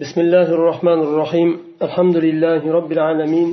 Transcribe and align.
بسم 0.00 0.20
الله 0.20 0.48
الرحمن 0.58 1.00
الرحيم. 1.08 1.50
الحمد 1.82 2.16
لله 2.16 2.72
رب 2.72 2.92
العالمين. 2.92 3.50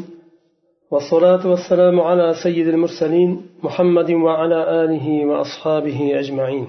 والصلاة 0.92 1.48
والسلام 1.48 2.00
على 2.02 2.34
سيد 2.44 2.68
المرسلين 2.68 3.30
محمد 3.64 4.12
وعلى 4.12 4.60
آله 4.84 5.26
وأصحابه 5.26 6.20
أجمعين. 6.20 6.66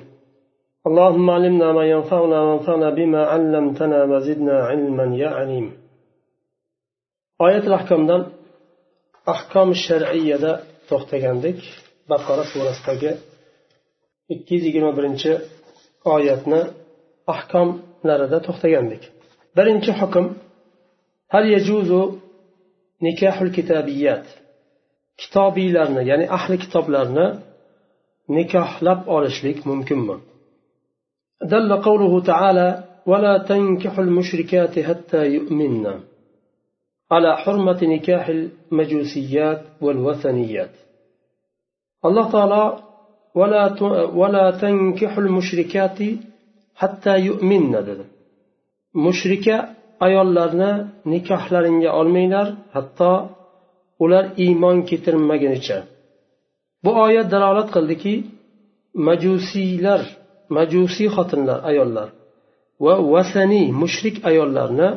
اللهم 0.86 1.30
علمنا 1.30 1.72
ما 1.72 1.84
ينفعنا 1.94 2.38
وانفعنا 2.40 2.90
بما 2.90 3.26
علمتنا 3.26 4.04
وزدنا 4.04 4.56
علما 4.68 5.16
يا 5.16 5.28
عليم. 5.28 5.66
آية 7.48 7.64
الأحكام 7.70 8.26
أحكام 9.28 9.70
الشرعية 9.70 10.36
دا 10.36 10.52
to'xtagandik. 10.90 11.58
Baqara 12.10 12.44
surasidagi 12.52 13.10
ikki 14.34 14.54
yuz 14.54 14.64
yigirma 14.68 14.92
birinchi 14.98 15.32
oyatni 16.14 16.60
ahkomlarida 17.34 18.38
to'xtagandik. 18.46 19.02
Birinchi 19.56 19.92
hukm 20.00 20.26
hal 21.32 21.44
yajuzu 21.54 22.00
nikahul 23.06 23.50
kitabiyat 23.56 24.26
kitobiylarni 25.20 26.02
ya'ni 26.10 26.26
ahli 26.36 26.56
kitoblarni 26.64 27.26
دل 31.42 31.82
قوله 31.82 32.20
تعالى 32.20 32.84
ولا 33.06 33.38
تنكحوا 33.38 34.04
المشركات 34.04 34.78
حتى 34.78 35.26
يؤمنن 35.26 36.00
على 37.12 37.36
حرمة 37.36 37.80
نكاح 37.82 38.28
المجوسيات 38.28 39.62
والوثنيات. 39.80 40.70
الله 42.04 42.30
تعالى 42.32 42.78
ولا 43.34 43.82
ولا 44.20 44.50
تنكحوا 44.50 45.22
المشركات 45.22 45.98
حتى 46.74 47.18
يؤمنن 47.18 48.04
mushrika 49.05 49.57
ayollarni 50.05 50.71
nikohlaringga 51.11 51.89
olmanglar 51.99 52.47
hatto 52.75 53.11
ular 54.03 54.25
iymon 54.45 54.77
keltirmagunicha 54.89 55.77
bu 56.83 56.91
oyat 57.05 57.27
dalolat 57.33 57.69
qildiki 57.75 58.13
majusiylar 59.07 60.01
majusiy 60.57 61.09
xotinlar 61.15 61.59
ayollar 61.69 62.07
va 62.85 62.93
vasaniy 63.13 63.67
mushrik 63.81 64.15
ayollarni 64.29 64.89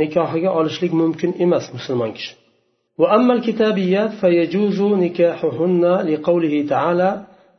nikohiga 0.00 0.50
olishlik 0.58 0.92
mumkin 1.00 1.30
emas 1.44 1.64
musulmon 1.76 2.12
kishi 2.18 2.34
وأما 3.02 3.32
الكتابيات 3.38 4.10
فيجوز 4.20 4.80
نكاحهن 5.04 5.84
لقوله 6.08 6.54
تعالى 6.72 7.10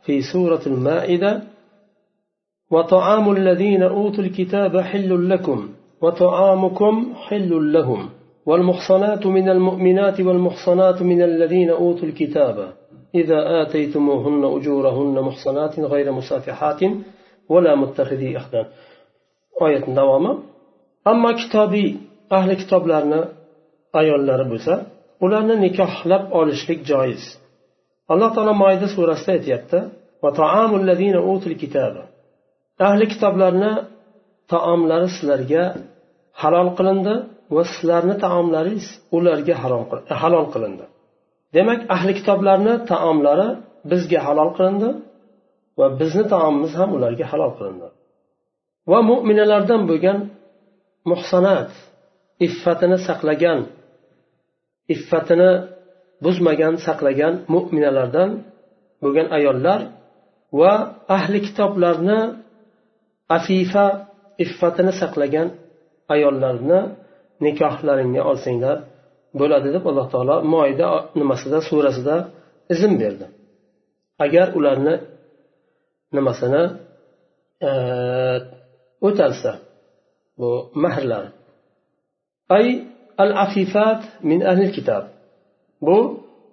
في 0.05 0.21
سورة 0.21 0.61
المائدة 0.67 1.31
وطعام 2.73 3.31
الذين 3.31 3.83
أوتوا 3.83 4.23
الكتاب 4.23 4.77
حل 4.77 5.29
لكم 5.29 5.69
وطعامكم 6.01 7.13
حل 7.15 7.73
لهم 7.73 8.09
والمحصنات 8.45 9.25
من 9.25 9.49
المؤمنات 9.49 10.21
والمحصنات 10.21 11.01
من 11.01 11.21
الذين 11.21 11.69
أوتوا 11.69 12.07
الكتاب 12.07 12.73
إذا 13.15 13.61
آتيتموهن 13.61 14.43
أجورهن 14.45 15.21
محصنات 15.21 15.79
غير 15.79 16.11
مسافحات 16.11 16.79
ولا 17.49 17.75
متخذي 17.75 18.37
أخدان 18.37 18.65
آية 19.61 19.85
دواما 19.95 20.39
أما 21.07 21.31
كتابي 21.31 21.97
أهل 22.31 22.53
كتاب 22.53 22.87
لنا 22.87 23.39
ayollari 23.93 24.45
bo'lsa 24.51 24.73
ularni 25.25 25.55
nikohlab 25.65 26.23
olishlik 26.39 26.79
joiz 26.89 27.23
alloh 28.11 28.29
taolo 28.35 28.53
moyda 28.63 28.87
surasida 28.95 29.31
aytyapti 29.37 29.79
Ahli 32.88 33.04
kitoblarni 33.12 33.72
taomlari 34.52 35.08
sizlarga 35.16 35.64
halol 36.42 36.68
qilindi 36.78 37.14
va 37.54 37.62
sizlarni 37.72 38.14
taomlaringiz 38.24 38.86
ularga 39.16 39.54
e, 40.12 40.14
halol 40.22 40.46
qilindi. 40.54 40.84
Demak 41.56 41.80
ahli 41.96 42.12
kitoblarni 42.18 42.74
taomlari 42.90 43.48
bizga 43.90 44.20
halol 44.26 44.50
qilindi 44.56 44.88
va 45.78 45.86
bizni 46.00 46.24
taomimiz 46.32 46.72
ham 46.80 46.90
ularga 46.96 47.24
halol 47.32 47.52
qilindi. 47.58 47.88
Va 48.90 48.98
mo'minalardan 49.10 49.82
bo'lgan 49.90 50.18
muhsanat 51.10 51.70
iffatini 52.46 52.98
saqlagan 53.08 53.60
iffatini 54.94 55.50
buzmagan 56.24 56.74
saqlagan 56.86 57.34
mo'minalardan 57.54 58.30
bo'lgan 59.02 59.28
ayollar 59.38 59.80
va 60.60 60.72
ahli 61.16 61.38
kitoblarni 61.46 62.20
afifa 63.28 63.84
iffatini 64.44 64.92
saqlagan 65.00 65.48
ayollarni 66.14 66.80
nikohlaringga 67.44 68.22
olsanglar 68.30 68.78
bo'ladi 69.40 69.68
deb 69.76 69.84
alloh 69.90 70.06
taolo 70.14 70.36
moida 70.54 70.88
nimasida 71.20 71.58
surasida 71.68 72.16
izn 72.74 72.92
berdi. 73.02 73.26
Agar 74.24 74.46
ularni 74.58 74.94
nimasini 76.16 76.62
e, 77.68 77.70
o'talsa 79.08 79.52
bu 80.38 80.50
mahrlar. 80.84 81.24
Ay 82.56 82.66
al 83.22 83.32
afifat 83.44 84.00
min 84.30 84.40
ahli 84.50 84.66
kitob 84.76 85.04
bu 85.86 85.96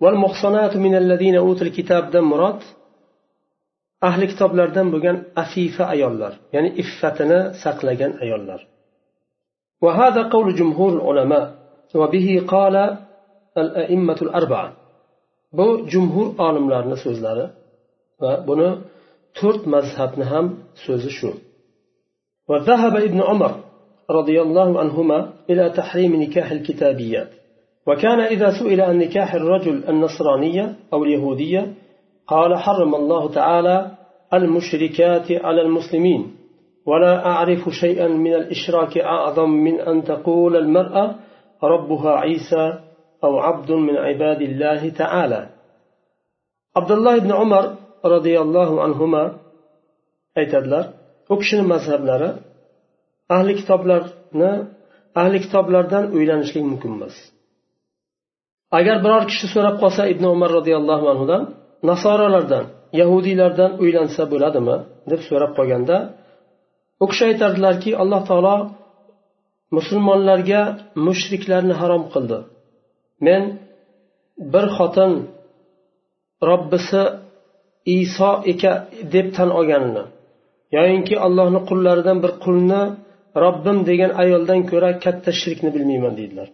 val 0.04 0.18
muhsonatu 0.26 0.78
min 0.86 0.94
alladina 1.02 1.40
utul 1.50 1.72
kitobdan 1.78 2.26
murod 2.32 2.60
ahli 4.09 4.25
kitoblardan 4.33 4.87
bo'lgan 4.95 5.17
afifa 5.45 5.85
ayollar 5.95 6.33
ya'ni 6.55 6.71
iffatini 6.83 7.39
saqlagan 7.63 8.13
ayollar 8.25 8.61
وهذا 9.85 10.23
قول 10.35 10.47
جمهور 10.61 10.91
العلماء 10.99 11.45
وبه 12.01 12.29
قال 12.55 12.77
الأئمة 13.63 14.19
الأربعة 14.27 14.69
bu 15.59 15.67
jumhur 15.93 16.27
olimlarni 16.47 16.97
so'zlari 17.05 17.47
va 18.23 18.33
buni 18.49 18.71
to'rt 19.39 19.63
mazhabni 19.75 20.25
ham 20.33 20.47
so'zi 20.87 21.11
shu 21.19 21.31
وذهب 22.51 22.95
ابن 23.09 23.21
عمر 23.31 23.53
رضي 24.19 24.37
الله 24.43 24.69
عنهما 24.83 25.19
إلى 25.51 25.65
تحريم 25.71 26.13
نكاح 26.23 26.51
الكتابيات 26.51 27.31
وكان 27.87 28.21
إذا 28.21 28.49
سئل 28.61 28.81
عن 28.81 28.99
نكاح 29.05 29.35
الرجل 29.35 29.77
النصرانية 29.93 30.65
أو 30.93 31.05
اليهودية 31.05 31.63
قال 32.31 32.57
حرم 32.59 32.95
الله 32.95 33.33
تعالى 33.33 33.91
المشركات 34.35 35.33
على 35.33 35.63
المسلمين 35.63 36.37
ولا 36.87 37.27
أعرف 37.27 37.69
شيئا 37.69 38.09
من 38.09 38.35
الإشراك 38.35 38.99
أعظم 38.99 39.51
من 39.51 39.81
أن 39.81 40.05
تقول 40.05 40.57
المرأة 40.57 41.15
ربها 41.63 42.11
عيسى 42.11 42.79
أو 43.25 43.39
عبد 43.39 43.71
من 43.73 43.97
عباد 43.97 44.43
الله 44.43 44.89
تعالى 44.89 45.49
عبد 46.77 46.91
الله 46.91 47.19
بن 47.19 47.33
عمر 47.33 47.75
رضي 48.05 48.41
الله 48.41 48.83
عنهما 48.83 49.47
aytadilar 50.41 50.85
u 51.33 51.35
kishini 51.41 51.65
mazhablari 51.73 52.31
ahli 53.37 53.53
kitoblarni 53.61 54.51
ahli 55.21 55.39
kitoblardan 55.45 56.05
uylanishlik 56.17 56.65
mumkin 56.71 56.93
emas 56.97 57.17
agar 58.79 58.97
biror 59.05 59.23
kishi 59.31 59.47
so'rab 59.55 59.77
qolsa 59.83 60.03
ibn 60.13 60.25
umar 60.35 60.51
roziyallohu 60.59 61.07
anhudan 61.13 61.43
nasoralardan 61.91 62.65
yahudiylardan 63.01 63.71
uylansa 63.83 64.23
bo'ladimi 64.33 64.77
deb 65.11 65.21
so'rab 65.29 65.53
qolganda 65.59 65.97
u 67.03 67.05
kishi 67.11 67.23
aytardilarki 67.31 67.91
alloh 68.03 68.21
taolo 68.31 68.57
musulmonlarga 69.77 70.61
mushriklarni 71.07 71.75
harom 71.81 72.05
qildi 72.15 72.39
men 73.27 73.43
bir 74.53 74.67
xotin 74.77 75.13
robbisi 76.49 77.03
iso 77.99 78.31
ekan 78.53 78.77
deb 79.15 79.27
tan 79.37 79.51
olganini 79.59 80.05
yoyinki 80.77 81.15
allohni 81.27 81.61
qullaridan 81.71 82.19
bir 82.25 82.33
qulni 82.45 82.83
robbim 83.45 83.79
degan 83.89 84.13
ayoldan 84.23 84.61
ko'ra 84.71 84.91
katta 85.05 85.31
shirkni 85.41 85.71
bilmayman 85.77 86.15
deydilar 86.21 86.49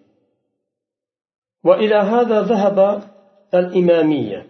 وإلى 1.68 1.98
هذا 2.12 2.38
ذهب 2.42 2.78
الإمامية 3.60 4.40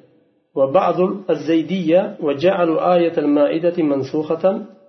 وبعض 0.57 0.97
الزيدية 1.31 2.17
وجعلوا 2.21 2.95
آية 2.95 3.19
المائدة 3.19 3.83
منسوخة 3.83 4.45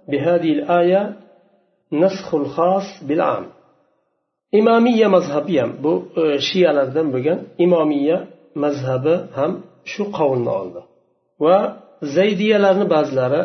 بهذه 0.07 0.51
الآية 0.57 1.15
نسخ 1.91 2.35
الخاص 2.35 3.03
بالعام 3.07 3.45
إمامية 4.55 5.07
مذهبية 5.07 5.63
بو 5.83 6.01
شيعة 6.37 6.71
لردن 6.73 7.11
بگن 7.11 7.39
إمامية 7.61 8.27
مذهبي 8.55 9.15
هم 9.37 9.61
شو 9.85 10.03
قولنا 10.03 10.51
oldi 10.51 10.81
va 11.39 11.57
zaydiyalarni 12.15 12.85
ba'zilari 12.95 13.41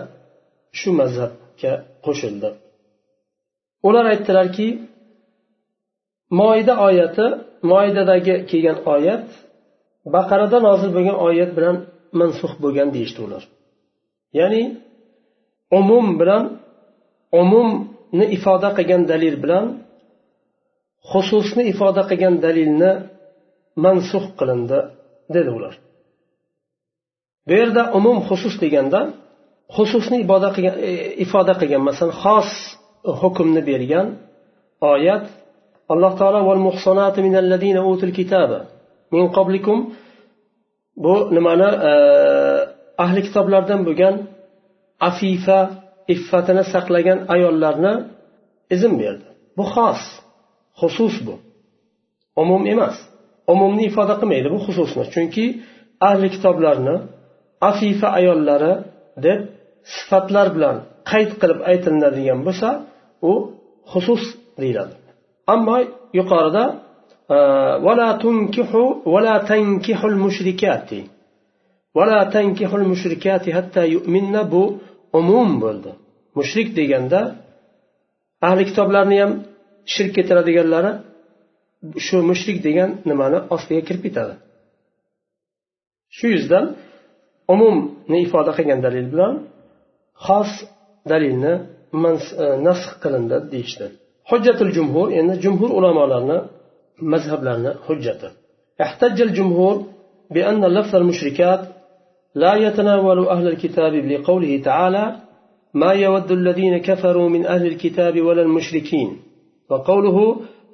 shu 0.78 0.90
mazhabga 1.00 1.72
qo'shildi 2.06 2.50
ular 3.88 4.04
aytdilarki 4.12 4.68
moyda 6.40 6.74
oyati 6.88 7.26
moydadagi 7.70 8.34
kelgan 8.50 8.78
oyat 8.94 9.26
baqarada 10.14 10.58
nozil 10.68 10.90
bo'lgan 10.96 11.16
oyat 11.28 11.50
bilan 11.56 11.76
mansuh 12.19 12.53
bo'lgan 12.63 12.89
deyishdi 12.95 13.19
ular. 13.27 13.43
Ya'ni 14.39 14.63
umum 15.79 16.05
bilan 16.19 16.43
umumni 17.41 18.25
ifoda 18.37 18.69
qilgan 18.77 19.01
dalil 19.11 19.35
bilan 19.43 19.65
xususni 21.11 21.63
ifoda 21.73 22.01
qilgan 22.09 22.35
dalilni 22.45 22.91
mansuh 23.85 24.25
qilindi 24.39 24.79
dedi 25.35 25.49
ular. 25.57 25.73
Bu 27.47 27.53
yerda 27.59 27.83
umum 27.97 28.17
xusus 28.27 28.55
deganda 28.63 29.01
xususni 29.75 30.17
iboda 30.25 30.49
qilgan 30.55 30.75
e, 30.89 30.91
ifoda 31.25 31.53
qilgan 31.61 31.81
masalan 31.89 32.15
xos 32.23 32.49
hukmni 33.21 33.61
bergan 33.69 34.07
oyat 34.93 35.25
alloh 35.93 36.13
taolo 36.19 36.39
min 39.13 39.25
qablikum 39.37 39.79
bu 41.03 41.13
nimani 41.35 41.69
ahli 43.03 43.21
kitoblardan 43.27 43.81
bo'lgan 43.87 44.15
afifa 45.09 45.59
iffatini 46.13 46.63
saqlagan 46.73 47.19
ayollarni 47.35 47.93
izn 48.75 48.93
berdi. 49.01 49.27
Bu 49.57 49.63
xos 49.73 50.01
xusus 50.79 51.15
bu. 51.27 51.35
Umum 52.41 52.63
emas. 52.73 52.97
Umumni 53.53 53.83
ifoda 53.89 54.15
qilmaydi 54.21 54.47
bu 54.55 54.59
xususni. 54.65 55.03
Chunki 55.13 55.45
ahli 56.09 56.27
kitoblarni 56.35 56.95
afifa 57.69 58.07
ayollari 58.19 58.73
deb 59.25 59.39
sifatlar 59.93 60.47
bilan 60.55 60.75
qayd 61.11 61.31
qilib 61.41 61.59
aytilinadigan 61.71 62.39
bo'lsa 62.47 62.69
u 63.29 63.33
xusus 63.91 64.23
deyiladi. 64.61 64.93
Ammo 65.53 65.77
yuqorida 66.19 66.63
ولا 67.86 68.10
تنكحوا 68.24 68.88
ولا 69.14 69.36
تنكحوا 69.50 70.10
المشركات 70.10 70.90
ولا 71.94 72.20
تنكحوا 72.34 72.78
المشركات 72.78 73.44
حتى 73.56 73.82
يؤمن 73.94 74.50
bu 74.52 74.62
umum 75.12 75.50
bo'ldi 75.62 75.90
mushrik 76.38 76.68
deganda 76.78 77.20
ahli 78.46 78.62
kitoblarni 78.70 79.16
ham 79.22 79.32
shirk 79.94 80.10
keltiradiganlari 80.16 80.92
shu 82.06 82.16
mushrik 82.30 82.58
degan 82.66 82.90
nimani 83.10 83.38
ostiga 83.54 83.82
kirib 83.88 84.02
ketadi 84.06 84.34
shu 86.16 86.26
yuzdan 86.34 86.64
umumni 87.52 88.18
ifoda 88.26 88.52
qilgan 88.58 88.80
dalil 88.86 89.06
bilan 89.12 89.34
xos 90.26 90.50
dalilni 91.10 91.54
nasx 92.66 92.90
qilindi 93.02 93.36
deyishdi 93.52 93.86
hujjatul 94.30 94.70
jumhur 94.76 95.06
endi 95.18 95.34
jumhur 95.44 95.70
ulamolarni 95.78 96.38
mazhablarni 96.97 97.71
hujjati 97.87 98.27
احتج 98.81 99.21
الجمهور 99.21 99.83
بأن 100.31 100.65
لفظ 100.65 100.95
المشركات 100.95 101.61
لا 102.35 102.53
يتناول 102.55 103.27
أهل 103.27 103.47
الكتاب 103.47 103.93
لقوله 103.93 104.61
تعالى 104.61 105.15
ما 105.73 105.91
يود 105.91 106.31
الذين 106.31 106.77
كفروا 106.77 107.29
من 107.29 107.45
أهل 107.45 107.67
الكتاب 107.67 108.21
ولا 108.21 108.41
المشركين 108.41 109.09
وقوله 109.69 110.17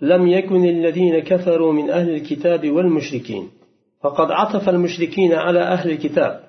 لم 0.01 0.27
يكن 0.27 0.65
الذين 0.65 1.19
كفروا 1.19 1.73
من 1.73 1.89
أهل 1.89 2.09
الكتاب 2.09 2.69
والمشركين 2.69 3.49
فقد 4.01 4.31
عطف 4.31 4.69
المشركين 4.69 5.33
على 5.33 5.59
أهل 5.59 5.91
الكتاب 5.91 6.39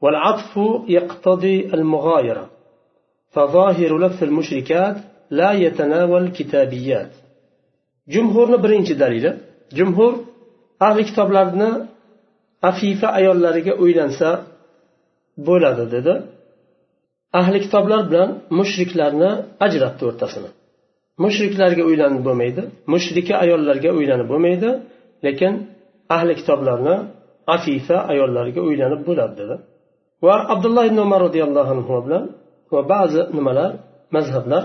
والعطف 0.00 0.58
يقتضي 0.88 1.74
المغايرة. 1.74 2.50
فظاهر 3.30 3.98
لفظ 3.98 4.22
المشركات 4.22 4.96
لا 5.30 5.52
يتناول 5.52 6.22
الكتابيات. 6.22 7.10
Jumhurni 8.14 8.58
birinchi 8.64 8.94
dalili. 9.02 9.30
Jumhur 9.78 10.12
ahli 10.86 11.02
kitoblarni 11.08 11.70
afifa 12.70 13.08
ayollariga 13.18 13.72
uylansa 13.84 14.28
bo'ladi 15.48 15.84
dedi. 15.94 16.14
Ahli 17.40 17.58
kitoblar 17.64 18.00
bilan 18.10 18.28
mushriklarni 18.58 19.30
ajratdi 19.66 20.02
o'rtasini. 20.10 20.50
Mushriklarga 21.24 21.82
uylanib 21.90 22.22
bo'lmaydi 22.28 22.62
mushrika 22.92 23.34
ayollarga 23.44 23.90
uylanib 23.98 24.28
bo'lmaydi 24.32 24.70
lekin 25.26 25.52
ahli 26.16 26.32
kitoblarni 26.40 26.94
afifa 27.56 27.96
ayollariga 28.12 28.60
uylanib 28.68 29.00
bo'ladi 29.08 29.34
dedi. 29.42 29.56
Va 30.26 30.34
abdulloh 30.54 30.84
ibn 30.90 30.98
umar 31.06 31.20
roziyallohu 31.26 31.70
anhu 31.76 31.96
bilan 32.06 32.24
va 32.74 32.80
ba'zi 32.92 33.22
nimalar 33.36 33.70
mazhablar 34.16 34.64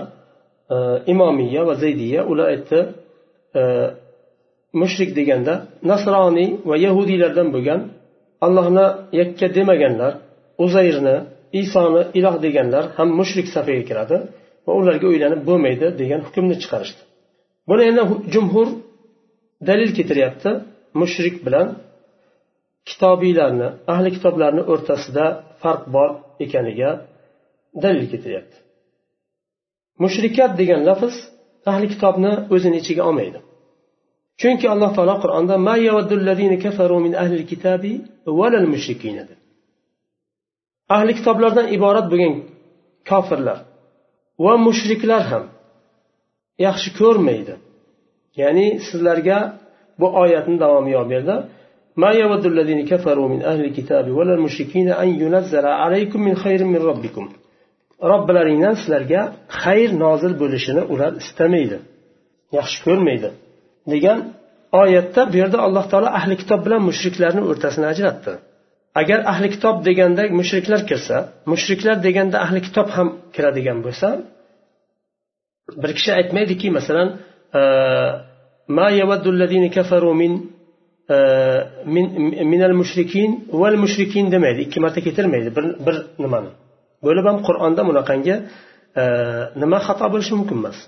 e, 0.74 0.76
imomiya 1.12 1.62
va 1.68 1.74
zaydiya 1.82 2.20
ular 2.30 2.46
aytdi 2.54 2.78
mushrik 4.80 5.10
deganda 5.18 5.54
nasroniy 5.90 6.48
va 6.70 6.76
yahudiylardan 6.86 7.48
bo'lgan 7.54 7.80
allohni 8.46 8.86
yakka 9.20 9.46
demaganlar 9.56 10.12
uzayrni 10.64 11.16
isoni 11.60 12.02
iloh 12.18 12.36
deganlar 12.44 12.84
ham 12.96 13.08
mushrik 13.20 13.46
safiga 13.54 13.82
kiradi 13.90 14.16
va 14.66 14.72
ularga 14.80 15.06
uylanib 15.12 15.42
bo'lmaydi 15.48 15.86
degan 16.00 16.20
hukmni 16.26 16.56
chiqarishdi. 16.62 17.00
Buni 17.68 17.82
endi 17.90 18.02
jumhur 18.34 18.68
dalil 19.68 19.90
keltiryapti. 19.98 20.50
Mushrik 21.00 21.36
bilan 21.46 21.68
kitobiylarni 22.88 23.68
ahli 23.92 24.10
kitoblarni 24.16 24.62
o'rtasida 24.72 25.24
farq 25.62 25.84
bor 25.94 26.10
ekaniga 26.44 26.90
dalil 27.84 28.06
keltiryapti. 28.12 28.56
Mushrikat 30.04 30.52
degan 30.60 30.80
lafz 30.88 31.14
ahli 31.71 31.87
kitobni 31.93 32.31
o'zini 32.53 32.77
ichiga 32.81 33.03
olmaydi 33.09 33.39
chunki 34.41 34.65
alloh 34.73 34.91
taolo 34.97 35.15
qur'onda 35.23 35.55
ahli 40.95 41.11
kitoblardan 41.19 41.67
iborat 41.77 42.05
bo'lgan 42.11 42.33
kofirlar 43.09 43.59
va 44.43 44.53
mushriklar 44.67 45.23
ham 45.31 45.43
yaxshi 46.65 46.89
ko'rmaydi 46.99 47.53
ya'ni 48.41 48.67
sizlarga 48.87 49.37
bu 49.99 50.07
oyatni 50.23 50.55
davomi 50.63 50.89
yo'l 50.97 51.07
berdi 51.15 51.35
ما 52.03 52.11
يود 52.11 52.45
الذين 52.45 52.79
كفروا 52.91 53.27
من 53.33 53.41
أهل 53.41 53.61
الكتاب 53.65 54.05
ولا 54.17 54.33
المشركين 54.33 54.89
أن 55.03 55.09
ينزل 55.21 55.65
عليكم 55.65 56.19
من 56.27 56.35
خير 56.35 56.63
من 56.73 56.81
ربكم 56.91 57.25
robblaringdan 58.11 58.75
sizlarga 58.81 59.21
xayr 59.61 59.89
nozil 60.03 60.33
bo'lishini 60.41 60.83
ular 60.93 61.11
istamaydi 61.23 61.77
yaxshi 62.57 62.77
ko'rmaydi 62.85 63.29
degan 63.93 64.19
oyatda 64.81 65.21
bu 65.31 65.35
yerda 65.41 65.57
alloh 65.67 65.85
taolo 65.91 66.09
ahli 66.19 66.35
kitob 66.41 66.59
bilan 66.65 66.81
mushriklarni 66.89 67.41
o'rtasini 67.49 67.85
ajratdi 67.93 68.33
agar 69.01 69.19
ahli 69.31 69.47
kitob 69.55 69.75
deganda 69.87 70.23
mushriklar 70.39 70.81
kirsa 70.89 71.17
mushriklar 71.51 71.95
deganda 72.07 72.37
ahli 72.45 72.59
kitob 72.67 72.87
ham 72.95 73.07
kiradigan 73.35 73.79
bo'lsa 73.85 74.07
bir 75.81 75.91
kishi 75.97 76.11
aytmaydiki 76.19 76.67
masalan 76.77 77.07
ما 78.67 78.87
يود 78.89 79.27
الذين 79.27 79.69
كفروا 79.69 80.13
من 80.13 80.31
من 81.95 82.05
من 82.51 82.61
المشركين 82.69 83.31
والمشركين 83.61 84.31
demaydi 84.31 84.61
ikki 84.61 84.79
marta 84.79 85.01
keltirmaydi 85.01 85.55
bir 85.55 85.65
bir 85.85 85.95
nimani 86.19 86.47
Bo'lib 87.06 87.24
ham 87.30 87.38
qur'onda 87.46 87.82
bunaqangi 87.88 88.34
e, 89.00 89.04
nima 89.62 89.78
xato 89.86 90.06
bo'lishi 90.14 90.34
mumkin 90.40 90.58
emas. 90.62 90.78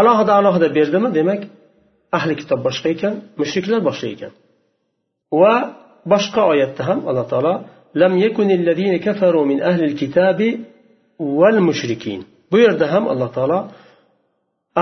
Alohida 0.00 0.32
alohida 0.40 0.68
berdimi? 0.78 1.08
Demak 1.18 1.40
ahli 2.18 2.34
kitob 2.40 2.60
boshqa 2.66 2.88
ekan 2.94 3.14
mushriklar 3.40 3.80
boshqa 3.88 4.08
ekan. 4.14 4.32
Va 5.40 5.54
boshqa 6.12 6.42
oyatda 6.52 6.82
ham 6.88 6.98
alloh 7.10 7.26
taolo 7.32 7.54
lam 8.00 8.12
yakunilladina 8.24 8.98
kafaru 9.06 9.40
min 9.50 9.58
ahli 9.70 9.86
kitabi 10.02 10.48
val 11.40 11.58
mushrikin. 11.68 12.20
Bu 12.50 12.56
yerda 12.64 12.86
ham 12.94 13.04
alloh 13.12 13.30
taolo 13.36 13.60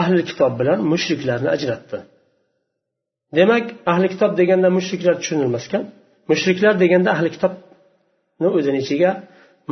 ahli 0.00 0.22
kitob 0.30 0.52
bilan 0.60 0.78
mushriklarni 0.92 1.48
ajratdi. 1.56 1.98
Demak 3.38 3.64
ahli 3.92 4.06
kitob 4.14 4.32
deganda 4.40 4.68
mushriklar 4.78 5.14
tushunilmas 5.20 5.64
ekan 5.68 5.84
mushriklar 6.30 6.74
deganda 6.82 7.08
ahli 7.16 7.28
kitobni 7.34 8.48
o'zini 8.58 8.78
ichiga 8.84 9.10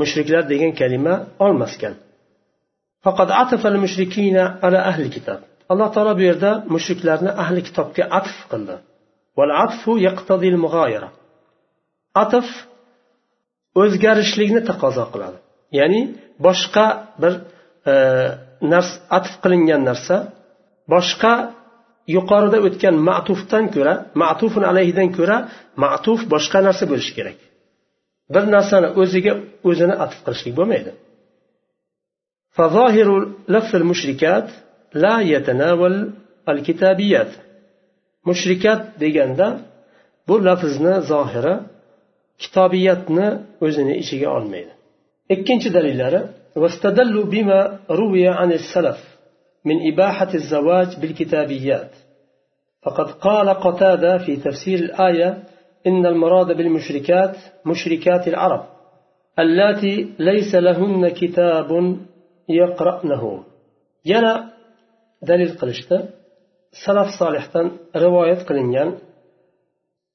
mushriklar 0.01 0.43
degan 0.53 0.73
kalima 0.81 1.15
olmas 1.47 1.75
faqat 3.05 3.29
atafal 3.43 3.77
mushrikina 3.85 4.45
ala 4.67 4.79
ahli 4.91 5.09
kitob 5.17 5.41
alloh 5.73 5.89
taolo 5.95 6.13
bu 6.19 6.23
yerda 6.29 6.51
mushriklarni 6.75 7.31
ahli 7.43 7.61
kitobga 7.69 8.05
atf 8.19 8.37
qildi. 8.53 8.75
Atf 12.23 12.49
o'zgarishlikni 13.83 14.61
taqozo 14.71 15.05
qiladi. 15.13 15.39
Ya'ni 15.79 16.01
boshqa 16.47 16.87
bir 17.23 17.33
e, 17.93 17.95
narsa 18.73 18.97
atf 19.17 19.33
qilingan 19.43 19.83
narsa 19.91 20.17
boshqa 20.95 21.33
yuqorida 22.17 22.59
o'tgan 22.67 22.97
ma'tufdan 23.09 23.65
ko'ra 23.75 23.95
ma'tufun 24.23 24.65
alayhidan 24.71 25.09
ko'ra 25.19 25.37
ma'tuf 25.85 26.21
boshqa 26.35 26.59
narsa 26.69 26.85
bo'lishi 26.91 27.13
kerak. 27.19 27.39
bir 28.34 28.44
narsani 28.56 28.90
o'ziga 29.02 29.34
o'zini 29.70 29.96
atf 30.04 30.18
qilishlik 30.26 30.54
bo'lmaydi 30.60 30.92
فظاهر 32.58 33.10
لفظ 33.56 33.72
المشركات 33.82 34.48
لا 35.04 35.16
يتناول 35.34 35.96
الكتابيات 36.52 37.32
mushrikat 38.30 38.82
deganda 39.04 39.48
bu 40.28 40.36
lafzni 40.48 40.94
zohiri 41.12 41.56
kitobiyatni 42.44 43.28
o'zini 43.66 43.94
ichiga 44.04 44.30
olmaydi 44.38 44.74
ikkinchi 45.36 45.70
dalillari 45.78 46.22
واستدلوا 46.62 47.26
بما 47.34 47.80
روي 47.90 48.28
عن 48.28 48.52
السلف 48.52 49.00
من 49.66 49.78
إباحة 49.94 50.32
الزواج 50.34 50.90
بالكتابيات 51.02 51.92
فقد 52.84 53.12
قال 53.12 53.50
قتادة 53.50 54.18
في 54.18 54.36
تفسير 54.36 54.80
الآية 54.80 55.44
إن 55.87 56.07
المراد 56.07 56.57
بالمشركات 56.57 57.37
مشركات 57.67 58.29
العرب 58.29 58.65
اللاتي 59.39 60.15
ليس 60.19 60.55
لهن 60.55 61.09
كتاب 61.09 61.97
يقرأنه. 62.49 63.45
ينا 64.05 64.53
دليل 65.23 65.59
قلشت 65.59 65.91
سلف 66.87 67.09
صالحا 67.19 67.71
رواية 67.97 68.39
قلنيا 68.49 68.99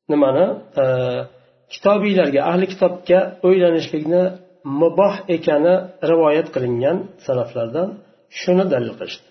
نمانا 0.09 0.61
آه، 0.77 1.27
كتابي 1.69 2.15
لرجع 2.15 2.53
أهل 2.53 2.65
كتابك 2.65 3.11
أولا 3.45 3.69
نشلقنا 3.75 4.39
مباح 4.65 5.23
إكانا 5.29 5.89
رواية 6.03 6.45
قلنيا 6.55 7.05
سلف 7.27 7.57
لردان 7.57 7.97
شنو 8.29 8.63
دليل 8.63 8.93
قلشت؟ 8.99 9.23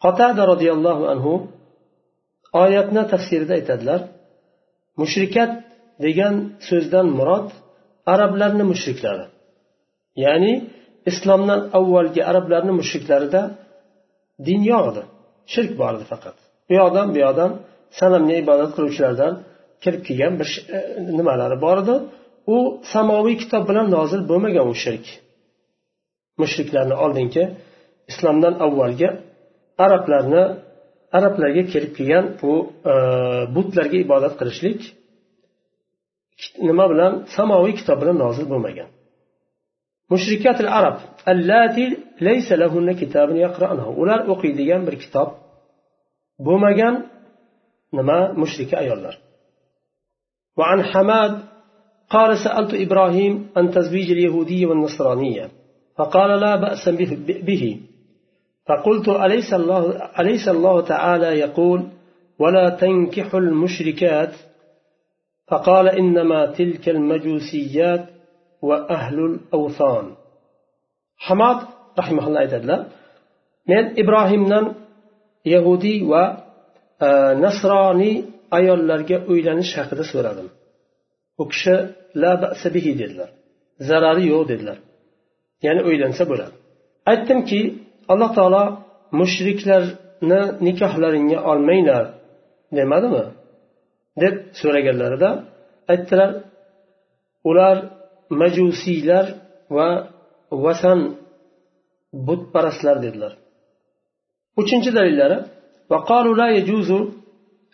قتادة 0.00 0.44
رضي 0.44 0.72
الله 0.72 1.10
عنه 1.10 1.48
آياتنا 2.54 3.02
تفسير 3.02 3.42
دا 3.48 3.56
إتدلر. 3.56 4.00
Mushrikat 5.00 5.50
degan 6.04 6.34
so'zdan 6.68 7.06
murod 7.18 7.48
arablarni 8.12 8.64
mushriklari 8.72 9.26
ya'ni 10.24 10.52
islomdan 11.10 11.60
avvalgi 11.78 12.20
arablarni 12.30 12.72
mushriklarida 12.80 13.42
din 14.46 14.60
yo'q 14.72 14.84
edi 14.90 15.02
shirk 15.52 15.72
bor 15.80 15.92
edi 15.96 16.06
faqat. 16.12 16.36
U 16.70 16.72
yoqdan 16.80 17.06
bu 17.14 17.18
yoqdan 17.26 17.50
sanamga 17.98 18.34
ibodat 18.42 18.70
qiluvchilardan 18.76 19.32
kirib 19.82 20.02
kelgan 20.08 20.34
bir 20.40 20.48
e, 20.76 20.78
nimalari 21.18 21.56
bor 21.64 21.78
edi. 21.82 21.94
U 22.54 22.56
samoviy 22.92 23.36
kitob 23.42 23.62
bilan 23.70 23.86
nozil 23.96 24.20
bo'lmagan 24.30 24.66
u 24.72 24.74
shirk. 24.84 25.06
Mushriklarni 26.42 26.96
oldingi 27.04 27.44
islomdan 28.10 28.54
avvalgi 28.66 29.08
arablarni 29.84 30.42
arablarga 31.17 31.63
kelib 31.73 31.91
kelgan 31.97 32.25
bu 32.41 32.53
butlarga 33.55 33.97
ibodat 34.05 34.33
qilishlik 34.39 34.79
nima 36.69 36.85
bilan 36.91 37.13
samoviy 37.35 37.73
kitob 37.79 37.97
bilan 38.01 38.17
nozil 38.23 38.45
bo'lmagan 38.53 38.89
mushrikat 40.13 40.57
arab 40.79 40.97
allati 41.31 41.85
laysa 42.27 42.53
lahunna 42.61 42.93
kitabun 43.01 43.37
yaqra'nahu 43.45 43.91
ular 44.01 44.19
o'qiydigan 44.33 44.81
bir 44.87 44.95
kitob 45.03 45.29
bo'lmagan 46.47 46.95
nima 47.97 48.19
mushrika 48.41 48.77
ayollar 48.85 49.15
وعن 50.59 50.79
حماد 50.91 51.33
قال 52.09 52.37
سألت 52.45 52.73
إبراهيم 52.85 53.33
عن 53.57 53.65
تزويج 53.71 54.11
اليهودية 54.11 54.65
والنصرانية 54.65 55.45
فقال 55.97 56.29
لا 56.39 56.55
بأس 56.55 56.89
به 57.47 57.63
فقلت 58.70 59.08
أليس 59.08 59.50
الله 59.54 59.82
أليس 60.20 60.48
الله 60.48 60.80
تعالى 60.80 61.30
يقول 61.38 61.80
ولا 62.38 62.68
تنكح 62.68 63.34
المشركات؟ 63.34 64.32
فقال 65.48 65.88
إنما 65.88 66.46
تلك 66.46 66.88
المجوسيات 66.88 68.04
وأهل 68.62 69.18
الأوثان. 69.30 70.06
حماد 71.18 71.58
رحمه 71.98 72.26
الله 72.28 72.46
تعالى 72.46 72.86
من 73.68 73.98
إبراهيم 73.98 74.74
يهودي 75.46 76.02
و 76.02 76.14
nasroniy 77.44 78.24
ayollarga 78.50 79.16
uylanish 79.32 79.72
haqida 79.78 80.04
لا 82.14 82.34
بأس 82.34 82.66
به 82.66 82.80
ديدلر 82.80 83.00
dedilar 83.00 83.30
zarari 83.88 84.24
yo'q 84.32 84.48
dedilar 84.48 84.78
ya'ni 85.66 85.82
uylansa 85.88 86.22
bo'ladi 86.30 86.54
aytdimki 87.10 87.60
alloh 88.12 88.30
taolo 88.38 88.62
mushriklarni 89.20 90.40
nikohlaringga 90.66 91.38
olmanglar 91.50 92.04
demadimi 92.76 93.24
deb 94.22 94.34
so'raganlarida 94.60 95.30
aytdilar 95.92 96.30
ular 97.50 97.76
majusiylar 98.40 99.26
va 99.76 99.88
vasan 100.64 100.98
butparastlar 102.26 102.96
dedilar 103.04 103.32
uchinchi 104.60 104.90
dalillari 104.98 105.38
وقالوا 105.92 106.34
لا 106.40 106.48
يجوز 106.58 106.90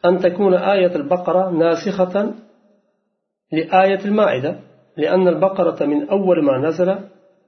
أن 0.05 0.19
تكون 0.19 0.55
آية 0.55 0.97
البقرة 0.97 1.51
ناسخة 1.51 2.35
لآية 3.53 4.03
المائدة 4.05 4.53
لأن 4.97 5.29
البقرة 5.29 5.87
من 5.87 6.09
أول 6.09 6.45
ما 6.45 6.59
نزل 6.67 6.99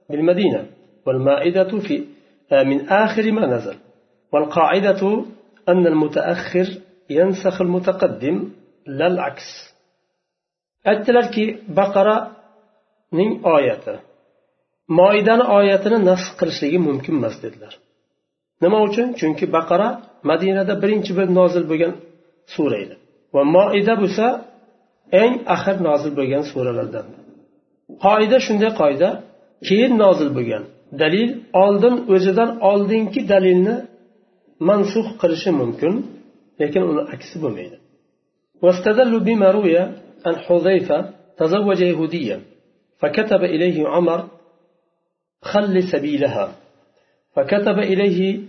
بالمدينة 0.09 0.65
والمائدة 1.05 1.71
في 1.87 1.95
من 2.70 2.88
آخر 2.88 3.32
ما 3.32 3.46
نزل 3.46 3.76
والقاعدة 4.32 5.02
أن 5.68 5.86
المتأخر 5.86 6.66
ينسخ 7.10 7.60
المتقدم 7.60 8.36
لا 8.86 9.06
العكس 9.06 9.74
aytdilarki 10.90 11.44
baqaraning 11.78 13.32
oyati 13.56 13.94
moidani 14.98 15.44
oyatini 15.58 15.98
nasx 16.10 16.26
qilishligi 16.40 16.78
mumkin 16.88 17.14
emas 17.20 17.36
dedilar 17.44 17.72
nima 18.62 18.78
uchun 18.88 19.06
chunki 19.20 19.44
baqara 19.56 19.88
madinada 20.30 20.74
birinchi 20.82 21.12
bo'lib 21.16 21.32
nozil 21.40 21.64
bo'lgan 21.70 21.92
sura 22.54 22.76
edi 22.84 22.94
va 23.34 23.42
moida 23.56 23.94
bo'lsa 24.02 24.26
eng 25.22 25.34
axir 25.54 25.76
nozil 25.88 26.12
bo'lgan 26.18 26.42
suralardan 26.50 27.06
qoida 28.04 28.36
shunday 28.46 28.72
qoida 28.80 29.08
keyin 29.68 29.92
nozil 30.04 30.30
bo'lgan 30.36 30.62
dalil 31.01 31.29
oldin 31.63 31.95
o'zidan 32.13 32.49
oldingi 32.71 33.21
dalilni 33.31 33.75
mansux 34.69 35.07
qilishi 35.21 35.51
mumkin 35.61 35.93
lekin 36.61 36.83
uni 36.91 37.01
aksi 37.15 37.37
bo'lmaydi. 37.43 37.77
واستدلوا 38.63 39.19
بما 39.19 39.51
روي 39.51 39.77
عن 40.25 40.35
حذيفة 40.45 41.09
تزوج 41.37 41.81
يهوديا 41.81 42.41
فكتب 42.99 43.43
إليه 43.43 43.87
عمر 43.87 44.19
خل 45.41 45.83
سبيلها 45.83 46.45
فكتب 47.35 47.77
إليه 47.79 48.39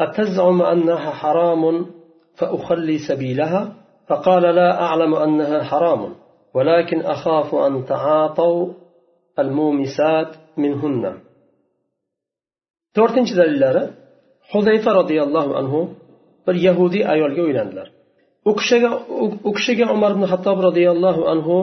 أتزعم 0.00 0.62
أنها 0.62 1.10
حرام 1.10 1.86
فأخلي 2.34 2.98
سبيلها 2.98 3.72
فقال 4.08 4.42
لا 4.42 4.82
أعلم 4.82 5.14
أنها 5.14 5.62
حرام 5.62 6.14
ولكن 6.54 7.00
أخاف 7.00 7.54
أن 7.54 7.84
تعاطوا 7.84 8.72
المومسات 9.38 10.36
منهن 10.56 11.18
to'rtinchi 12.96 13.34
dalillari 13.40 13.82
huzayfa 14.52 14.90
roziyallohu 15.00 15.52
anhu 15.60 15.80
bir 16.46 16.56
yahudiy 16.68 17.02
ayolga 17.14 17.42
uylandilar. 17.48 17.88
U 18.48 18.52
kishiga 18.58 18.90
u 19.48 19.50
kishiga 19.56 19.86
umar 19.96 20.10
ibn 20.16 20.24
hattob 20.32 20.58
roziyallohu 20.68 21.22
anhu 21.32 21.56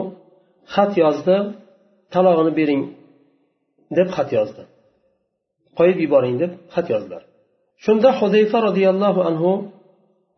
xat 0.74 0.92
yozdi 1.02 1.36
talog'ini 2.14 2.52
bering 2.58 2.82
deb 3.96 4.08
xat 4.16 4.28
yozdi. 4.38 4.62
Qo'yib 5.78 5.98
yuboring 6.04 6.36
deb 6.42 6.52
xat 6.74 6.86
yozdilar. 6.94 7.22
Shunda 7.84 8.10
huzayfa 8.20 8.58
roziyallohu 8.68 9.20
anhu 9.30 9.50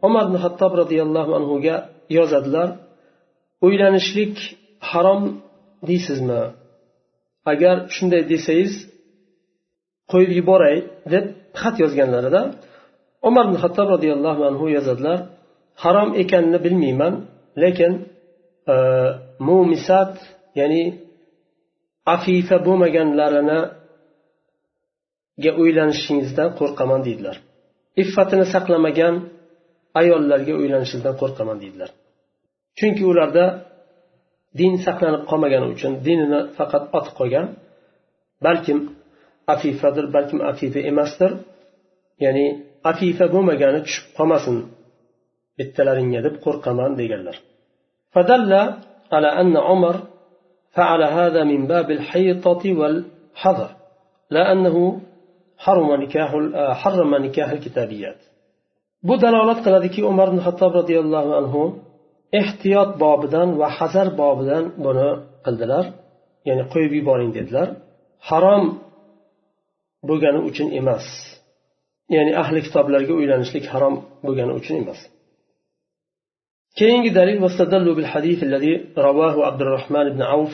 umar 0.07 0.25
ibn 0.29 0.37
hattob 0.45 0.73
roziyallohu 0.83 1.33
anhuga 1.39 1.77
yozadilar 2.19 2.69
uylanishlik 3.67 4.37
harom 4.91 5.23
deysizmi? 5.89 6.43
Agar 7.53 7.77
shunday 7.95 8.23
desangiz 8.33 8.73
qo'yib 10.13 10.31
yuboray 10.39 10.77
deb 11.13 11.25
xat 11.61 11.75
yozganlarida 11.83 12.41
umar 13.29 13.45
ibn 13.49 13.57
hattob 13.63 13.87
roziyallohu 13.95 14.43
anhu 14.51 14.67
yozadilar 14.77 15.19
harom 15.83 16.11
ekanini 16.23 16.59
bilmayman 16.67 17.15
lekin 17.63 17.93
e, 18.73 18.77
mumisat 19.49 20.15
ya'ni 20.61 20.83
afifa 22.15 22.57
bo'lmaganlarini 22.67 23.61
ga 25.43 25.51
uylanishingizdan 25.63 26.51
qo'rqaman 26.59 27.01
deydilar. 27.07 27.37
Iffatini 28.03 28.47
saqlamagan 28.55 29.15
ayollarga 30.01 30.55
uylanishingizdan 30.61 31.17
qo'rqaman 31.23 31.57
deydilar. 31.63 31.91
Chunki 32.79 33.03
ularda 33.13 33.45
din 34.61 34.73
saqlanib 34.87 35.23
qolmagani 35.31 35.67
uchun 35.75 35.93
dinini 36.07 36.41
faqat 36.59 36.85
otib 36.99 37.15
qolgan 37.21 37.47
balkim 38.47 38.79
afifadir 39.54 40.06
balkim 40.16 40.40
afifa 40.52 40.80
emasdir 40.92 41.32
ya'ni 42.24 42.46
afifa 42.92 43.26
bo'lmagani 43.34 43.80
tushib 43.86 44.06
qolmasin 44.18 44.56
bittalaringga 45.58 46.20
deb 46.26 46.36
qo'rqaman 46.46 46.92
deganlar 47.02 47.38
فدل 48.16 48.52
على 49.16 49.30
أن 49.42 49.54
عمر 49.68 49.96
فعل 50.78 51.02
هذا 51.18 51.42
من 51.52 51.62
باب 51.74 51.88
الحيطة 51.98 52.64
والحذر 52.80 53.70
لا 54.36 54.44
أنه 54.54 54.76
حرم 55.64 55.90
نكاح 56.02 56.30
حرم 56.82 57.12
نكاح 57.26 57.50
الكتابيات 57.58 58.20
bu 59.08 59.14
dalolat 59.24 59.60
qiladiki 59.66 60.02
umar 60.12 60.28
ibn 60.32 60.40
hattob 60.48 60.72
roziyallohu 60.80 61.32
anhu 61.40 61.62
ehtiyot 62.42 62.92
bobidan 63.04 63.50
va 63.60 63.68
hazar 63.78 64.08
bobidan 64.22 64.64
buni 64.86 65.10
qildilar 65.46 65.86
ya'ni 66.48 66.64
qo'yib 66.74 66.92
yuboring 67.00 67.32
dedilar 67.38 67.68
harom 68.30 68.64
bo'lgani 70.09 70.41
uchun 70.49 70.69
emas. 70.81 71.07
Ya'ni 72.17 72.33
ahli 72.43 72.61
kitoblarga 72.67 73.13
uylanishlik 73.21 73.65
harom 73.73 73.95
bo'lgani 74.27 74.53
uchun 74.61 74.77
emas. 74.83 75.01
كينج 76.81 77.05
دليل 77.09 77.43
واستدلوا 77.43 77.95
بالحديث 77.95 78.43
الذي 78.43 78.85
رواه 78.99 79.47
عبد 79.47 79.61
الرحمن 79.63 80.07
بن 80.15 80.23
عوف 80.23 80.53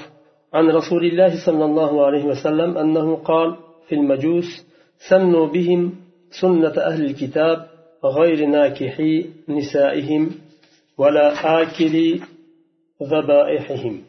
عن 0.54 0.64
رسول 0.70 1.04
الله 1.04 1.46
صلى 1.46 1.64
الله 1.64 2.06
عليه 2.06 2.24
وسلم 2.24 2.78
أنه 2.78 3.16
قال 3.16 3.56
في 3.88 3.94
المجوس 3.94 4.66
سنوا 5.08 5.46
بهم 5.46 5.94
سنة 6.40 6.76
أهل 6.90 7.04
الكتاب 7.04 7.66
غير 8.04 8.46
ناكحي 8.46 9.26
نسائهم 9.48 10.30
ولا 10.98 11.26
آكل 11.62 12.20
ذبائحهم 13.02 14.02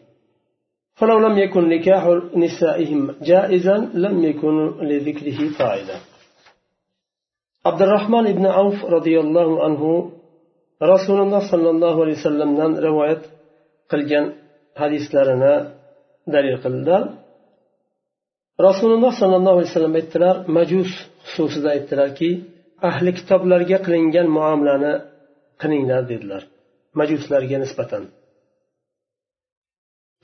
فلو 1.01 1.19
لم 1.19 1.39
يكن 1.39 1.69
نكاح 1.69 2.03
نسائهم 2.37 3.01
جائزا 3.23 3.77
لم 4.05 4.25
يكن 4.25 4.57
لذكره 4.89 5.39
فائدة 5.59 5.97
عبد 7.67 7.83
الرحمن 7.83 8.33
بن 8.33 8.47
عوف 8.47 8.85
رضي 8.85 9.21
الله 9.21 9.65
عنه 9.65 10.13
رسول 10.83 11.21
الله 11.21 11.51
صلى 11.51 11.71
الله 11.71 11.95
عليه 12.03 12.13
وسلم 12.13 12.77
رواية 12.89 13.23
قلجان 13.91 14.33
حديثلرنا 14.77 15.53
دليل 16.27 16.57
قلدار 16.65 17.05
rasululloh 18.67 19.13
sollallohu 19.21 19.57
alayhi 19.59 19.71
vasallam 19.71 19.95
aytdilar 20.01 20.37
majus 20.59 20.91
xususida 21.33 21.69
aytdilarki 21.77 22.31
ahli 22.91 23.11
kitoblarga 23.19 23.79
qilingan 23.87 24.29
muomalani 24.37 24.95
qilinglar 25.61 26.03
dedilar 26.11 26.43
majuslarga 27.01 27.57
nisbatan 27.65 28.03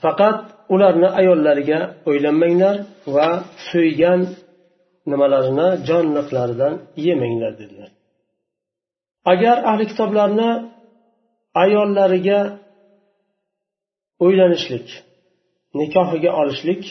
faqat 0.02 0.38
ularni 0.73 1.07
ayollariga 1.19 1.79
o'ylanmanglar 2.09 2.75
va 3.15 3.29
so'ygan 3.69 4.21
nimalarini 5.11 5.67
jonliqlaridan 5.89 6.73
yemanglar 7.05 7.53
dedilar. 7.61 7.89
Agar 9.31 9.57
ahli 9.71 9.85
kitoblarni 9.91 10.49
ayollariga 11.63 12.39
o'ylanishlik 14.25 14.87
nikohiga 15.79 16.31
olishlik 16.41 16.83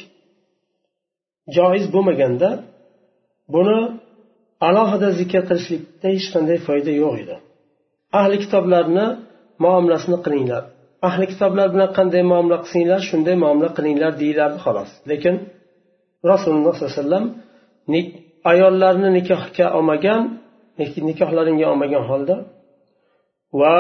joiz 1.56 1.84
bo'lmaganda 1.94 2.50
buni 3.54 3.78
alohida 4.68 5.08
zikr 5.20 5.42
qilishlikda 5.48 6.06
hech 6.14 6.26
qanday 6.34 6.58
foyda 6.68 6.92
yo'q 7.02 7.14
edi. 7.22 7.36
Ahli 8.20 8.36
kitoblarni 8.44 9.06
muomalasini 9.64 10.18
qilinglar. 10.24 10.62
Ahli 11.08 11.24
kitoblar 11.32 11.66
bilan 11.74 11.90
qanday 11.98 12.22
muomala 12.32 12.56
qilsanglar 12.62 13.00
shunday 13.10 13.36
muomala 13.44 13.70
qilinglar 13.76 14.12
deyilardi 14.22 14.58
xolos. 14.64 14.90
Lekin 15.10 15.34
rasululloh 16.30 16.74
sollallohu 16.74 16.92
alayhi 16.94 17.04
vasallam 17.04 17.24
ayollarni 18.52 19.08
nikohga 19.18 19.66
olmagan 19.78 20.22
nikohlaringga 21.10 21.66
olmagan 21.72 22.04
holda 22.10 22.36
va 23.60 23.76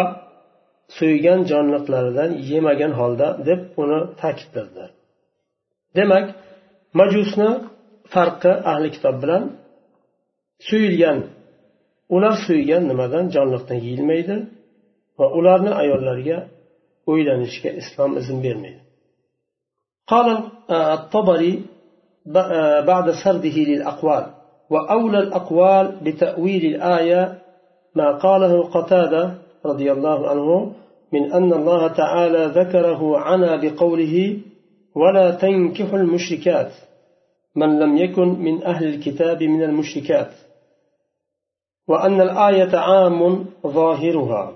so'ygan 0.98 1.40
jonliqlaridan 1.50 2.30
yemagan 2.50 2.92
holda 3.00 3.28
deb 3.48 3.60
uni 3.82 4.00
ta'kidladilar 4.20 4.90
demak 5.98 6.26
majusni 7.00 7.50
farqi 8.14 8.52
ahli 8.72 8.88
kitob 8.96 9.16
bilan 9.22 9.42
suyilgan 10.68 11.18
ular 12.16 12.34
suygan 12.46 12.82
nimadan 12.90 13.24
jonliqdan 13.34 13.78
yeyilmaydi 13.86 14.36
va 15.18 15.26
ularni 15.38 15.72
ayollarga 15.82 16.38
o'ylanishga 17.10 17.70
islom 17.80 18.12
izn 18.20 18.38
bermaydi. 18.46 18.86
قال 20.12 20.28
الطبري 20.70 21.62
بعد 22.90 23.10
سرده 23.24 23.56
للأقوال 23.70 24.24
وأولى 24.70 25.18
الأقوال 25.18 25.86
بتأويل 26.04 26.64
الآية 26.74 27.38
ما 27.94 28.18
قاله 28.18 28.62
قتادة 28.62 29.34
رضي 29.66 29.92
الله 29.92 30.28
عنه 30.30 30.72
من 31.12 31.32
أن 31.32 31.52
الله 31.52 31.88
تعالى 31.88 32.42
ذكره 32.60 33.18
عنا 33.18 33.56
بقوله 33.56 34.38
ولا 34.94 35.30
تنكح 35.30 35.94
المشركات 35.94 36.72
من 37.56 37.78
لم 37.78 37.96
يكن 37.96 38.28
من 38.28 38.62
أهل 38.62 38.84
الكتاب 38.94 39.42
من 39.42 39.62
المشركات 39.62 40.30
وأن 41.88 42.20
الآية 42.20 42.76
عام 42.76 43.46
ظاهرها 43.66 44.52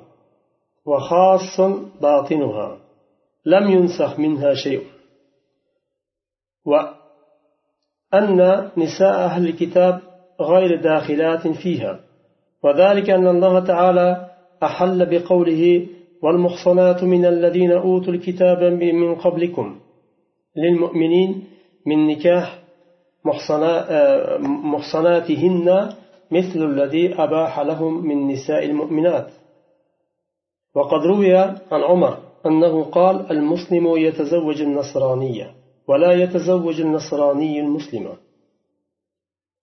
وخاص 0.86 1.60
باطنها 2.02 2.76
لم 3.46 3.70
ينسخ 3.70 4.18
منها 4.18 4.54
شيء. 4.54 4.82
وأن 6.66 8.70
نساء 8.76 9.14
أهل 9.14 9.48
الكتاب 9.48 10.00
غير 10.40 10.82
داخلات 10.82 11.48
فيها. 11.48 12.00
وذلك 12.64 13.10
أن 13.10 13.28
الله 13.28 13.60
تعالى 13.60 14.30
أحل 14.62 15.06
بقوله 15.10 15.86
والمحصنات 16.22 17.04
من 17.04 17.26
الذين 17.26 17.72
أوتوا 17.72 18.12
الكتاب 18.12 18.62
من 18.82 19.14
قبلكم 19.14 19.80
للمؤمنين 20.56 21.44
من 21.86 22.06
نكاح 22.06 22.58
محصناتهن 24.64 25.88
مثل 26.30 26.64
الذي 26.64 27.14
أباح 27.14 27.60
لهم 27.60 28.06
من 28.06 28.28
نساء 28.28 28.64
المؤمنات. 28.64 29.30
وقد 30.74 31.06
روي 31.06 31.34
عن 31.36 31.82
عمر 31.82 32.18
أنه 32.46 32.84
قال 32.84 33.30
المسلم 33.30 33.96
يتزوج 33.96 34.62
النصرانية 34.62 35.54
ولا 35.88 36.12
يتزوج 36.12 36.80
النصراني 36.80 37.60
المسلمة 37.60 38.12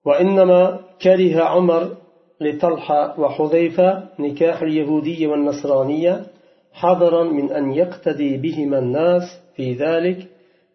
وإنما 0.06 0.80
كره 1.02 1.44
عمر 1.44 1.96
لطلحة 2.42 3.20
وحذيفة 3.20 4.04
نكاح 4.20 4.62
اليهودية 4.62 5.28
والنصرانية 5.28 6.26
حذرا 6.74 7.24
من 7.24 7.52
أن 7.52 7.72
يقتدي 7.72 8.38
بهما 8.38 8.80
الناس 8.80 9.24
في 9.56 9.74
ذلك 9.74 10.28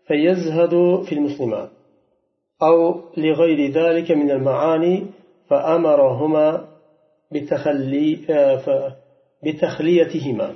فيزهدوا 0.07 1.03
في 1.03 1.15
المسلمات. 1.15 1.69
أو 2.63 3.01
لغير 3.17 3.71
ذلك 3.71 4.11
من 4.11 4.31
المعاني 4.31 5.07
فأمرهما 5.49 6.69
بتخلي 7.33 8.17
بتخليتهما 9.44 10.50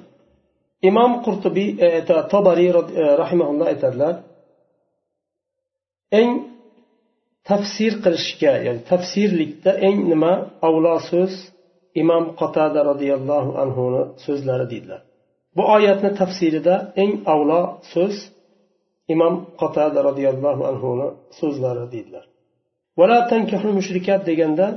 إمام 0.89 1.11
قرطبي 1.25 1.65
طبري 2.35 2.67
رحمه 3.23 3.47
الله 3.51 3.65
aytadilar 3.73 4.15
eng 6.19 6.31
tafsir 7.49 7.93
qilishga 8.03 8.53
ya'ni 8.65 8.81
tafsirlikda 8.91 9.71
eng 9.87 9.97
nima 10.11 10.33
avlo 10.67 10.95
so'z 11.11 11.33
imom 12.01 12.23
qotada 12.39 12.79
roziyallohu 12.91 13.51
anhuni 13.63 14.01
so'zlari 14.25 14.65
deydilar 14.73 15.01
bu 15.57 15.63
oyatni 15.75 16.11
tafsirida 16.21 16.75
eng 17.03 17.11
avlo 17.33 17.61
so'z 17.93 18.15
imom 19.13 19.33
qotada 19.61 19.99
roziyallohu 20.09 20.63
anhuni 20.71 21.07
so'zlari 21.39 21.85
deydilar 21.93 22.25
vala 22.99 23.17
tankahul 23.31 23.73
mushrikat 23.79 24.21
deganda 24.29 24.67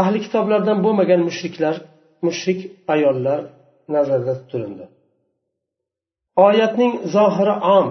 ahli 0.00 0.18
kitoblardan 0.24 0.78
bo'lmagan 0.84 1.20
mushriklar 1.28 1.74
mushrik 2.25 2.59
ayollar 2.93 3.41
nazarda 3.95 4.33
tutilindi. 4.39 4.85
Oyatning 6.47 6.93
zohiri 7.15 7.55
om 7.77 7.87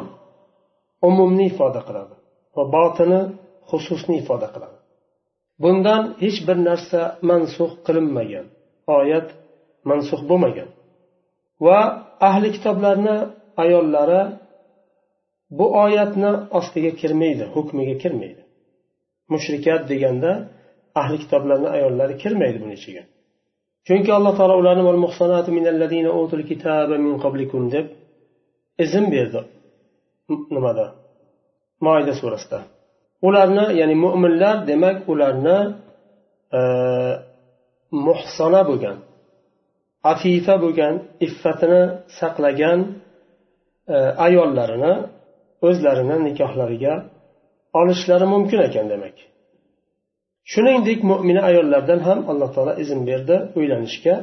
umumni 1.08 1.44
ifoda 1.52 1.80
qiladi 1.88 2.14
va 2.56 2.64
botini 2.76 3.20
xususni 3.70 4.14
ifoda 4.22 4.48
qiladi. 4.54 4.78
Bundan 5.62 6.02
hech 6.22 6.38
bir 6.48 6.58
narsa 6.68 7.00
mansux 7.30 7.70
qilinmagan. 7.86 8.46
Oyat 8.98 9.28
mansux 9.90 10.20
bo'lmagan. 10.30 10.68
Va 11.66 11.80
ahli 12.28 12.48
kitoblarni 12.56 13.16
ayollari 13.62 14.22
bu 15.58 15.66
oyatni 15.84 16.30
ostiga 16.58 16.92
kirmaydi 17.00 17.44
hukmiga 17.54 17.94
kirmaydi. 18.02 18.42
Mushrikat 19.32 19.82
deganda 19.90 20.32
ahli 21.00 21.16
kitoblarni 21.24 21.68
ayollari 21.76 22.14
kirmaydi 22.22 22.58
buni 22.62 22.74
ichiga. 22.80 23.02
Chunki 23.86 24.10
alloh 24.16 24.32
taolo 24.38 24.54
ularni 24.62 24.82
deb 27.74 27.86
izn 28.84 29.04
berdi. 29.14 29.40
Nimada? 30.54 30.86
Moida 31.84 32.14
surasida. 32.20 32.58
Ularni 33.28 33.66
ya'ni 33.80 33.96
mo'minlar 34.04 34.56
demak 34.70 34.96
ularni 35.12 35.58
e, 36.58 36.60
muhsona 38.06 38.62
bo'lgan 38.70 38.96
afifa 40.12 40.54
bo'lgan 40.64 40.94
iffatini 41.26 41.82
saqlagan 42.18 42.80
e, 43.94 43.96
ayollarini 44.26 44.94
o'zlarini 45.68 46.16
nikohlariga 46.26 46.94
olishlari 47.80 48.26
mumkin 48.34 48.60
ekan 48.68 48.86
demak. 48.92 49.16
Shuningdek 50.52 51.00
mo'mina 51.10 51.40
ayollardan 51.50 52.00
ham 52.06 52.18
alloh 52.30 52.50
taolo 52.54 52.72
izn 52.82 53.00
berdi 53.08 53.36
uylanishga. 53.58 54.14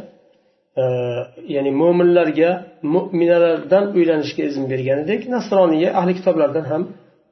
Ya'ni 1.56 1.72
mo'minlarga 1.82 2.50
mo'minalardan 2.94 3.84
uylanishga 3.98 4.44
izn 4.50 4.64
berganidek 4.72 5.22
nasroniya 5.36 5.90
ahli 6.00 6.14
kitoblardan 6.20 6.66
ham 6.72 6.84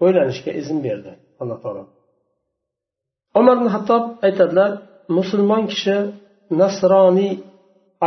uylanishga 0.05 0.51
izn 0.61 0.77
berdi 0.85 1.11
alloh 1.41 1.57
taolo. 1.63 1.83
Umar 3.39 3.55
ibn 3.59 3.67
hattob 3.75 4.03
aytadilar 4.27 4.71
musulmon 5.17 5.63
kishi 5.71 5.97
nasroniy 6.61 7.31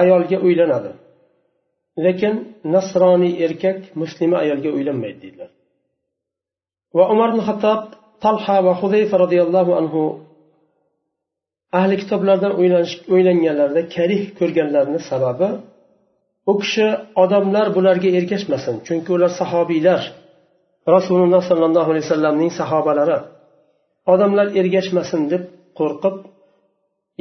ayolga 0.00 0.38
uylanadi 0.46 0.92
lekin 2.04 2.34
nasroniy 2.74 3.32
erkak 3.46 3.78
muslima 4.00 4.36
ayolga 4.44 4.70
uylanmaydi 4.76 5.18
deydilar. 5.22 5.50
Va 6.96 7.04
umar 7.14 7.28
ibn 7.32 7.42
hattob 7.48 7.80
talha 8.24 8.56
va 8.66 8.72
hudayfa 8.80 9.16
roziyallohu 9.24 9.72
anhu 9.80 10.02
ahli 11.78 11.94
kitoblardan 12.02 12.52
o'ylanganlarida 13.14 13.82
karih 13.96 14.22
ko'rganlarini 14.38 15.00
sababi 15.10 15.48
u 16.50 16.52
kishi 16.60 16.86
odamlar 17.22 17.66
bularga 17.76 18.08
ergashmasin 18.18 18.74
chunki 18.86 19.10
ular 19.16 19.30
sahobiylar. 19.40 20.00
Rasululloh 20.96 21.42
sollallohu 21.50 21.90
alayhi 21.92 22.06
vasallamning 22.06 22.52
sahobalari 22.60 23.18
odamlar 24.12 24.46
ergashmasin 24.60 25.22
deb 25.32 25.42
qo'rqib 25.78 26.16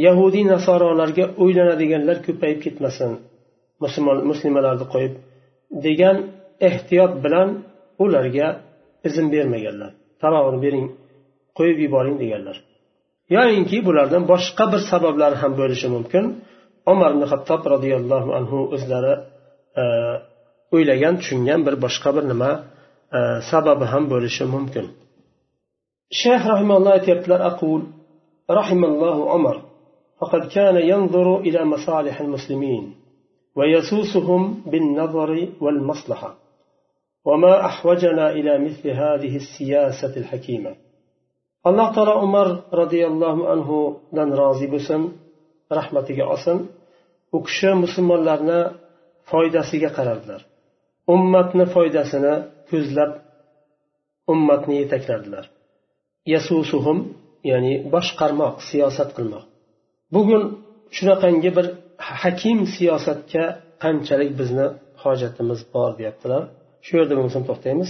yahudiy 0.06 0.46
nasorolarga 0.54 1.26
uylanadiganlar 1.44 2.18
ko'payib 2.28 2.60
ketmasin 2.66 3.12
muslimalarni 4.30 4.86
qo'yib 4.94 5.14
degan 5.86 6.18
ehtiyot 6.70 7.14
bilan 7.24 7.50
ularga 8.04 8.48
izn 9.08 9.26
bermaganlar. 9.34 9.92
Talog'ini 10.22 10.60
bering 10.66 10.88
qo'yib 11.58 11.78
yuboring 11.86 12.18
deganlar. 12.24 12.58
yoyinki 13.37 13.79
bulardan 13.87 14.23
boshqa 14.33 14.65
bir 14.73 14.81
sabablar 14.91 15.33
ham 15.43 15.53
bo'lishi 15.61 15.89
mumkin 15.97 16.25
umar 16.93 17.11
ibn 17.15 17.25
hattob 17.33 17.63
roziyallohu 17.75 18.31
anhu 18.39 18.59
o'zlari 18.75 19.15
e, 19.83 19.85
o'ylagan 20.75 21.15
tushungan 21.21 21.61
bir 21.67 21.75
boshqa 21.85 22.11
bir 22.17 22.25
nima 22.33 22.51
e, 23.17 23.19
sababi 23.51 23.85
ham 23.93 24.05
bo'lishi 24.13 24.45
mumkin 24.55 24.87
shayx 26.21 26.43
rahimalloh 26.53 26.93
aytyaptilar 26.99 27.41
aqul 27.51 27.81
rahimallohu 28.59 29.23
umar 29.39 29.57
فقد 30.23 30.43
كان 30.57 30.77
ينظر 30.93 31.29
إلى 31.47 31.61
مصالح 31.65 32.21
المسلمين 32.21 32.85
ويسوسهم 33.57 34.43
بالنظر 34.71 35.49
والمصلحة 35.61 36.31
وما 37.25 37.67
أحوجنا 37.67 38.31
إلى 38.31 38.53
مثل 38.59 38.85
هذه 38.91 39.37
السياسة 39.37 40.17
الحكيمة 40.17 40.73
alloh 41.68 41.88
taolo 41.96 42.14
umar 42.28 42.48
roziyallohu 42.82 43.42
anhudan 43.54 44.30
rozi 44.42 44.68
bo'lsin 44.74 45.02
rahmatiga 45.78 46.26
olsin. 46.34 46.58
U 47.36 47.38
kishi 47.48 47.70
musulmonlarni 47.84 48.60
foydasiga 49.32 49.90
qaradilar 49.98 50.42
ummatni 51.14 51.66
foydasini 51.76 52.34
ko'zlab 52.70 53.12
ummatni 54.34 54.76
yetaklardilar 54.82 55.46
yasusuhum 56.34 56.98
ya'ni 57.52 57.74
boshqarmoq 57.94 58.56
siyosat 58.70 59.10
qilmoq. 59.18 59.46
Bugun 60.16 60.44
shunaqangi 60.96 61.50
bir 61.58 61.66
hakim 62.22 62.60
siyosatga 62.76 63.46
qanchalik 63.84 64.32
bizni 64.40 64.68
hojatimiz 65.04 65.60
bor 65.74 65.92
deyaptilar. 66.00 66.44
Shu 66.86 66.94
yerda 67.00 67.14
bo'lmasam 67.18 67.44
to'xtaymiz. 67.50 67.90